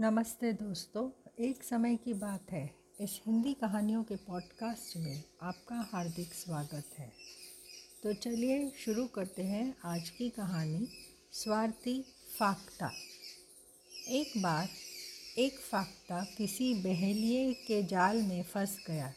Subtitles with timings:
[0.00, 1.10] नमस्ते दोस्तों,
[1.44, 7.12] एक समय की बात है। इस हिंदी कहानियों के पॉडकास्ट में आपका हार्दिक स्वागत है।
[8.02, 10.88] तो चलिए शुरू करते हैं आज की कहानी,
[11.32, 12.04] स्वार्थी
[12.38, 12.92] फाख्ता
[14.08, 14.68] एक बार
[15.38, 19.12] एक फाख्ता किसी बहेलिए के जाल में फंस गया।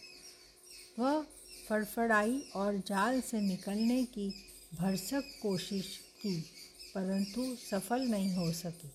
[1.00, 1.26] वह
[1.70, 4.34] फड़फड़ाई और जाल से निकलने की
[4.74, 6.42] भरसक कोशिश की,
[6.96, 8.92] परंतु सफल नहीं हो सकी।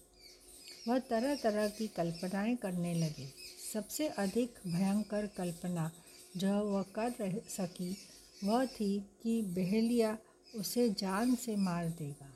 [0.89, 3.33] वह तरह तरह की कल्पनाएँ करने लगी।
[3.73, 5.93] सबसे अधिक भयंकर कल्पना
[6.37, 7.97] जो वह कर रह सकी,
[8.45, 10.19] वह थी कि बहेलिया
[10.55, 12.35] उसे जान से मार देगा।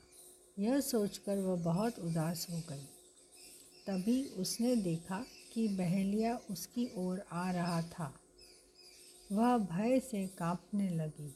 [0.58, 2.84] यह सोचकर वह बहुत उदास हो गई।
[3.86, 8.14] तभी उसने देखा कि बहेलिया उसकी ओर आ रहा था।
[9.32, 11.34] वह भय से कांपने लगी।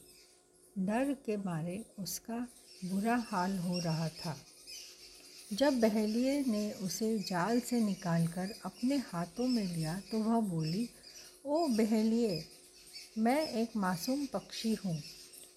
[0.77, 2.47] डर के मारे उसका
[2.85, 4.37] बुरा हाल हो रहा था।
[5.53, 10.89] जब बहेलिए ने उसे जाल से निकालकर अपने हाथों में लिया तो वह बोली,
[11.45, 12.45] ओ बहेलिए,
[13.17, 15.01] मैं एक मासूम पक्षी हूँ।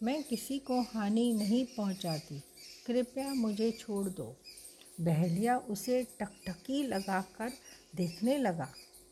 [0.02, 2.42] मैं किसी को हानि नहीं पहुँचाती।
[2.86, 4.36] कृपया मुझे छोड़ दो।
[5.00, 7.52] बहेलिया उसे टकटकी लगाकर
[7.96, 8.68] देखने लगा।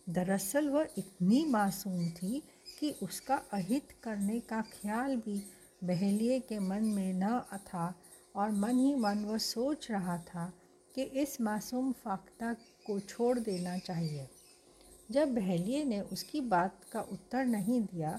[0.08, 2.42] दरअसल वह इतनी मासूम थी
[2.78, 5.42] कि उसका अहित करने का ख्याल भी
[5.84, 7.94] बहेलिए के मन में न था
[8.36, 10.52] और मन ही मन वह सोच रहा था
[10.94, 12.52] कि इस मासूम फाख्ता
[12.86, 14.28] को छोड़ देना चाहिए।
[15.10, 18.18] जब बहलिए ने उसकी बात का उत्तर नहीं दिया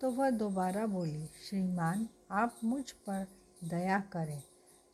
[0.00, 3.26] तो वह दोबारा बोली, श्रीमान, आप मुझ पर
[3.64, 4.42] दया करें।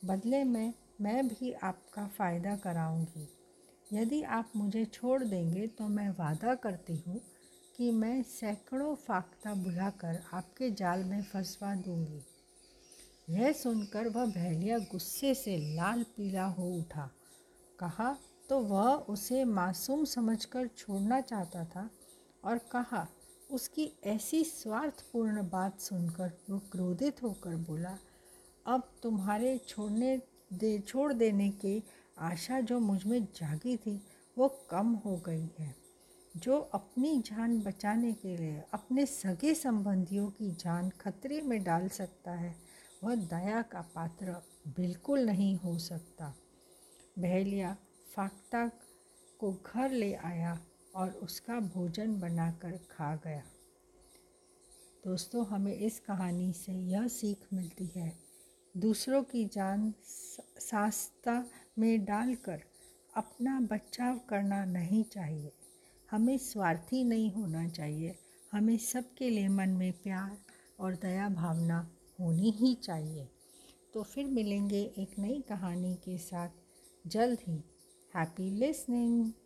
[0.01, 3.27] बदले में मैं भी आपका फ़ायदा कराऊँगी।
[3.93, 7.19] यदि आप मुझे छोड़ देंगे तो मैं वादा करती हूँ
[7.77, 12.21] कि मैं सैकड़ों फाख्ता बुलाकर आपके जाल में फंसवा दूँगी।
[13.29, 17.09] यह सुनकर वह बहलिया गुस्से से लाल पीला हो उठा।
[17.81, 18.15] कहा
[18.49, 21.89] तो वह उसे मासूम समझकर छोड़ना चाहता था
[22.43, 23.07] और कहा,
[23.51, 27.97] उसकी ऐसी स्वार्थपूर्ण बात सुनकर वो क्रोधित होकर बोला,
[28.65, 30.17] अब तुम्हारे छोड़ने
[30.53, 31.83] दे, छोड़ देने की
[32.19, 34.01] आशा जो मुझमें जागी थी,
[34.37, 35.75] वो कम हो गई है।
[36.37, 42.31] जो अपनी जान बचाने के लिए, अपने सगे संबंधियों की जान खतरे में डाल सकता
[42.31, 42.55] है,
[43.03, 44.35] वह दया का पात्र
[44.67, 46.33] बिल्कुल नहीं हो सकता।
[47.19, 47.77] बहलिया
[48.15, 48.67] फाख्ता
[49.39, 53.43] को घर ले आया और उसका भोजन बनाकर खा गया।
[55.05, 58.17] दोस्तों, हमें इस कहानी से यह सीख मिलती है।
[58.77, 59.93] दूसरों की जान
[60.59, 61.45] सास्ता
[61.79, 62.61] में डालकर
[63.15, 65.51] अपना बचाव करना नहीं चाहिए।
[66.11, 68.19] हमें स्वार्थी नहीं होना चाहिए।
[68.51, 70.37] हमें सबके लिए मन में प्यार
[70.79, 73.29] और दया भावना होनी ही चाहिए।
[73.93, 76.49] तो फिर मिलेंगे एक नई कहानी के साथ।
[77.07, 77.63] जल्द ही।
[78.15, 79.31] Happy listening